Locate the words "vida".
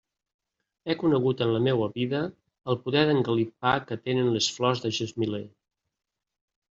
1.99-2.21